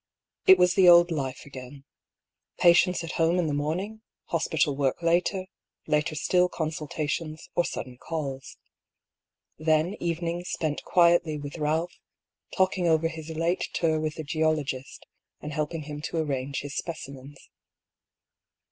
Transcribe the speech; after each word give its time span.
It 0.47 0.57
was 0.57 0.73
the 0.73 0.89
old 0.89 1.11
life 1.11 1.43
again. 1.45 1.83
Patients 2.57 3.03
at 3.03 3.11
home 3.21 3.37
in 3.37 3.45
the 3.45 3.53
morning, 3.53 4.01
hospital 4.29 4.75
work 4.75 5.03
later, 5.03 5.45
later 5.85 6.15
still 6.15 6.49
consultations 6.49 7.49
or 7.53 7.63
sudden 7.65 7.99
calls. 7.99 8.57
Then 9.59 9.93
evenings 9.99 10.49
spent 10.49 10.83
quietly 10.83 11.37
with 11.37 11.53
Ealph, 11.59 11.91
talking 12.57 12.87
over 12.87 13.09
his 13.09 13.29
late 13.29 13.69
tour 13.73 13.99
with 13.99 14.15
the 14.15 14.23
geologist 14.23 15.05
and 15.39 15.53
helping 15.53 15.83
him 15.83 16.01
to 16.01 16.17
arrange 16.17 16.61
his 16.61 16.75
specimens. 16.75 17.51